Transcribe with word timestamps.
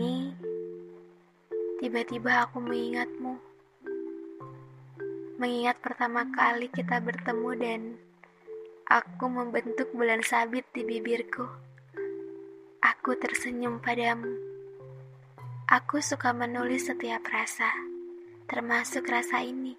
ini, 0.00 0.32
tiba-tiba 1.76 2.48
aku 2.48 2.56
mengingatmu. 2.56 3.36
Mengingat 5.36 5.76
pertama 5.84 6.24
kali 6.32 6.72
kita 6.72 7.04
bertemu 7.04 7.50
dan 7.60 7.80
aku 8.88 9.28
membentuk 9.28 9.92
bulan 9.92 10.24
sabit 10.24 10.64
di 10.72 10.88
bibirku. 10.88 11.44
Aku 12.80 13.12
tersenyum 13.20 13.76
padamu. 13.84 14.40
Aku 15.68 16.00
suka 16.00 16.32
menulis 16.32 16.88
setiap 16.88 17.20
rasa, 17.28 17.68
termasuk 18.48 19.04
rasa 19.04 19.44
ini. 19.44 19.76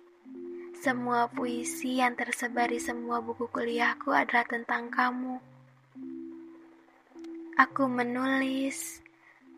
Semua 0.77 1.33
puisi 1.33 1.97
yang 1.97 2.13
tersebar 2.13 2.69
di 2.69 2.77
semua 2.77 3.25
buku 3.25 3.49
kuliahku 3.49 4.13
adalah 4.13 4.45
tentang 4.45 4.93
kamu. 4.93 5.41
Aku 7.57 7.85
menulis, 7.85 9.01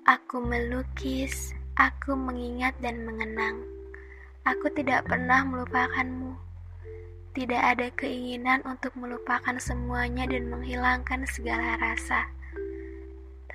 aku 0.03 0.43
melukis, 0.43 1.55
aku 1.79 2.11
mengingat 2.11 2.75
dan 2.83 3.07
mengenang. 3.07 3.63
Aku 4.43 4.67
tidak 4.75 5.07
pernah 5.07 5.47
melupakanmu. 5.47 6.35
Tidak 7.31 7.57
ada 7.57 7.87
keinginan 7.95 8.59
untuk 8.67 8.91
melupakan 8.99 9.55
semuanya 9.57 10.27
dan 10.27 10.51
menghilangkan 10.51 11.23
segala 11.23 11.79
rasa. 11.79 12.27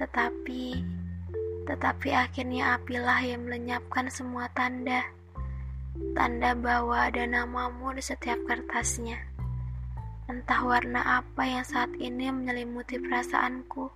Tetapi, 0.01 0.81
tetapi 1.69 2.09
akhirnya 2.17 2.81
apilah 2.81 3.21
yang 3.21 3.45
melenyapkan 3.45 4.09
semua 4.09 4.49
tanda. 4.57 5.05
Tanda 6.17 6.57
bahwa 6.57 7.13
ada 7.13 7.29
namamu 7.29 7.93
di 7.93 8.01
setiap 8.01 8.41
kertasnya. 8.49 9.21
Entah 10.33 10.65
warna 10.65 11.21
apa 11.21 11.45
yang 11.45 11.65
saat 11.69 11.93
ini 12.01 12.33
menyelimuti 12.33 12.97
perasaanku. 12.97 13.93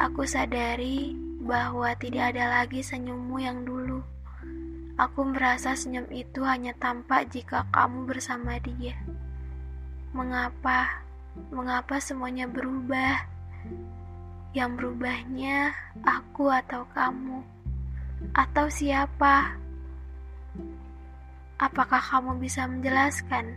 Aku 0.00 0.24
sadari 0.24 1.12
bahwa 1.44 1.92
tidak 1.92 2.32
ada 2.32 2.48
lagi 2.48 2.80
senyummu 2.80 3.36
yang 3.36 3.68
dulu. 3.68 4.00
Aku 4.96 5.28
merasa 5.28 5.76
senyum 5.76 6.08
itu 6.08 6.40
hanya 6.40 6.72
tampak 6.80 7.28
jika 7.28 7.68
kamu 7.68 8.08
bersama 8.08 8.56
dia. 8.64 8.96
Mengapa? 10.16 11.04
Mengapa 11.52 12.00
semuanya 12.00 12.48
berubah? 12.48 13.28
Yang 14.56 14.70
berubahnya 14.80 15.76
aku 16.00 16.48
atau 16.48 16.88
kamu? 16.96 17.44
Atau 18.32 18.72
siapa? 18.72 19.52
Apakah 21.60 22.00
kamu 22.00 22.40
bisa 22.40 22.64
menjelaskan? 22.64 23.52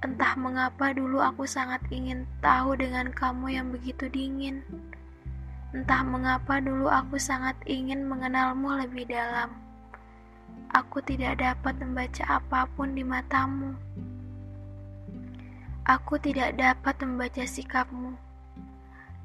Entah 0.00 0.32
mengapa 0.32 0.96
dulu 0.96 1.20
aku 1.20 1.44
sangat 1.44 1.84
ingin 1.92 2.24
tahu 2.40 2.72
dengan 2.72 3.12
kamu 3.12 3.52
yang 3.52 3.68
begitu 3.68 4.08
dingin. 4.08 4.64
Entah 5.76 6.00
mengapa 6.00 6.56
dulu 6.56 6.88
aku 6.88 7.20
sangat 7.20 7.52
ingin 7.68 8.08
mengenalmu 8.08 8.80
lebih 8.80 9.04
dalam. 9.12 9.52
Aku 10.72 11.04
tidak 11.04 11.44
dapat 11.44 11.76
membaca 11.84 12.40
apa 12.40 12.64
pun 12.72 12.96
di 12.96 13.04
matamu. 13.04 13.76
Aku 15.84 16.16
tidak 16.16 16.56
dapat 16.56 16.96
membaca 17.04 17.44
sikapmu. 17.44 18.16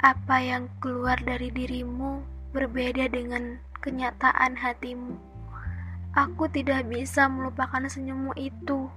Apa 0.04 0.44
yang 0.44 0.68
keluar 0.84 1.16
dari 1.24 1.56
dirimu 1.56 2.20
berbeda 2.52 3.08
dengan 3.08 3.64
kenyataan 3.80 4.60
hatimu. 4.60 5.16
Aku 6.20 6.52
tidak 6.52 6.84
bisa 6.92 7.32
melupakan 7.32 7.88
senyummu 7.88 8.36
itu. 8.36 8.92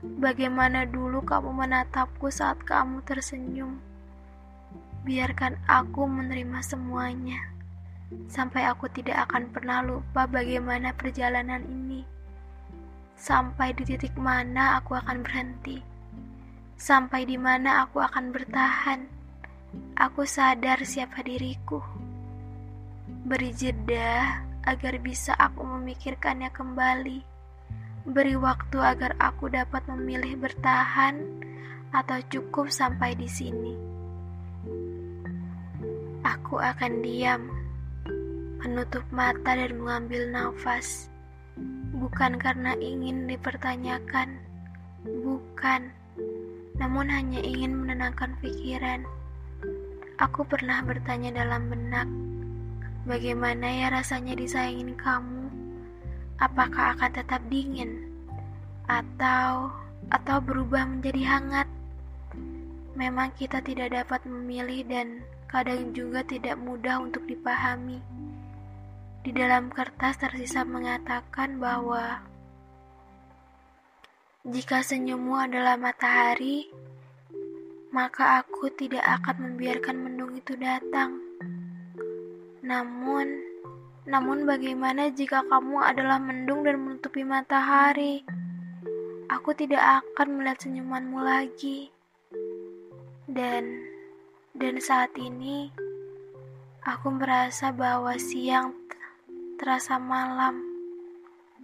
Bagaimana 0.00 0.88
dulu 0.88 1.20
kamu 1.20 1.60
menatapku 1.60 2.32
saat 2.32 2.56
kamu 2.64 3.04
tersenyum? 3.04 3.84
Biarkan 5.04 5.60
aku 5.68 6.08
menerima 6.08 6.64
semuanya, 6.64 7.36
sampai 8.24 8.64
aku 8.64 8.88
tidak 8.88 9.28
akan 9.28 9.52
pernah 9.52 9.84
lupa 9.84 10.24
bagaimana 10.24 10.96
perjalanan 10.96 11.60
ini. 11.68 12.00
Sampai 13.12 13.76
di 13.76 13.84
titik 13.84 14.16
mana 14.16 14.80
aku 14.80 14.96
akan 14.96 15.20
berhenti, 15.20 15.84
sampai 16.80 17.28
di 17.28 17.36
mana 17.36 17.84
aku 17.84 18.00
akan 18.00 18.32
bertahan. 18.32 19.04
Aku 20.00 20.24
sadar 20.24 20.80
siapa 20.80 21.20
diriku. 21.20 21.84
Beri 23.28 23.52
jeda 23.52 24.40
agar 24.64 24.96
bisa 24.96 25.36
aku 25.36 25.60
memikirkannya 25.60 26.48
kembali 26.48 27.39
Beri 28.08 28.32
waktu 28.32 28.80
agar 28.80 29.12
aku 29.20 29.52
dapat 29.52 29.84
memilih 29.92 30.40
bertahan 30.40 31.20
atau 31.92 32.16
cukup 32.32 32.72
sampai 32.72 33.12
di 33.12 33.28
sini. 33.28 33.76
Aku 36.24 36.56
akan 36.56 37.04
diam, 37.04 37.52
menutup 38.64 39.04
mata 39.12 39.52
dan 39.52 39.76
mengambil 39.76 40.32
nafas. 40.32 41.12
Bukan 41.92 42.40
karena 42.40 42.72
ingin 42.80 43.28
dipertanyakan, 43.28 44.40
bukan, 45.04 45.92
namun 46.80 47.04
hanya 47.12 47.44
ingin 47.44 47.84
menenangkan 47.84 48.32
pikiran. 48.40 49.04
Aku 50.16 50.48
pernah 50.48 50.80
bertanya 50.80 51.44
dalam 51.44 51.68
benak, 51.68 52.08
bagaimana 53.04 53.68
ya 53.68 53.92
rasanya 53.92 54.32
disayangin 54.36 54.96
kamu? 54.96 55.39
Apakah 56.40 56.96
akan 56.96 57.12
tetap 57.12 57.44
dingin 57.52 58.08
atau 58.88 59.70
atau 60.10 60.36
berubah 60.42 60.88
menjadi 60.88 61.22
hangat. 61.38 61.68
Memang 62.98 63.30
kita 63.38 63.62
tidak 63.62 63.94
dapat 63.94 64.26
memilih 64.26 64.82
dan 64.88 65.22
kadang 65.46 65.94
juga 65.94 66.26
tidak 66.26 66.58
mudah 66.58 66.98
untuk 66.98 67.22
dipahami. 67.28 68.02
Di 69.20 69.30
dalam 69.36 69.68
kertas 69.68 70.16
tersisa 70.16 70.64
mengatakan 70.64 71.60
bahwa 71.60 72.24
jika 74.48 74.80
senyummu 74.80 75.36
adalah 75.36 75.76
matahari, 75.76 76.64
maka 77.92 78.40
aku 78.40 78.72
tidak 78.72 79.04
akan 79.04 79.52
membiarkan 79.52 79.96
mendung 80.00 80.32
itu 80.32 80.56
datang. 80.56 81.20
Namun, 82.64 83.49
namun 84.10 84.42
bagaimana 84.42 85.06
jika 85.14 85.46
kamu 85.46 85.78
adalah 85.86 86.18
mendung 86.18 86.66
dan 86.66 86.82
menutupi 86.82 87.22
matahari? 87.22 88.26
Aku 89.30 89.54
tidak 89.54 90.02
akan 90.02 90.34
melihat 90.42 90.66
senyumanmu 90.66 91.22
lagi. 91.22 91.94
Dan 93.30 93.86
dan 94.50 94.82
saat 94.82 95.14
ini 95.14 95.70
aku 96.82 97.14
merasa 97.14 97.70
bahwa 97.70 98.18
siang 98.18 98.74
terasa 99.62 100.02
malam, 100.02 100.58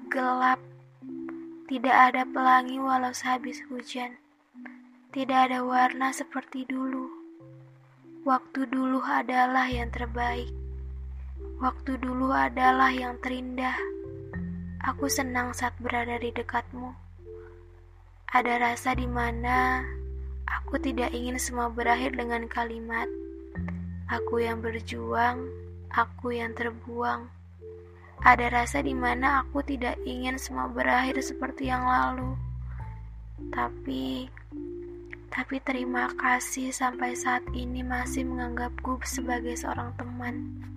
gelap, 0.06 0.62
tidak 1.66 2.14
ada 2.14 2.22
pelangi 2.22 2.78
walau 2.78 3.10
sehabis 3.10 3.58
hujan. 3.66 4.22
Tidak 5.10 5.50
ada 5.50 5.66
warna 5.66 6.14
seperti 6.14 6.62
dulu. 6.62 7.10
Waktu 8.22 8.70
dulu 8.70 9.02
adalah 9.02 9.66
yang 9.66 9.90
terbaik. 9.90 10.65
Waktu 11.56 11.96
dulu 12.04 12.36
adalah 12.36 12.92
yang 12.92 13.16
terindah. 13.24 13.72
Aku 14.92 15.08
senang 15.08 15.56
saat 15.56 15.72
berada 15.80 16.20
di 16.20 16.28
dekatmu. 16.28 16.92
Ada 18.28 18.60
rasa 18.60 18.92
di 18.92 19.08
mana 19.08 19.80
aku 20.44 20.76
tidak 20.76 21.16
ingin 21.16 21.40
semua 21.40 21.72
berakhir 21.72 22.12
dengan 22.12 22.44
kalimat 22.44 23.08
"aku 24.04 24.44
yang 24.44 24.60
berjuang, 24.60 25.48
aku 25.88 26.36
yang 26.36 26.52
terbuang". 26.52 27.32
Ada 28.20 28.52
rasa 28.52 28.84
di 28.84 28.92
mana 28.92 29.40
aku 29.40 29.64
tidak 29.64 29.96
ingin 30.04 30.36
semua 30.36 30.68
berakhir 30.68 31.24
seperti 31.24 31.72
yang 31.72 31.88
lalu. 31.88 32.36
Tapi 33.48 34.28
tapi 35.32 35.56
terima 35.64 36.12
kasih 36.20 36.68
sampai 36.68 37.16
saat 37.16 37.48
ini 37.56 37.80
masih 37.80 38.28
menganggapku 38.28 39.00
sebagai 39.08 39.56
seorang 39.56 39.96
teman. 39.96 40.75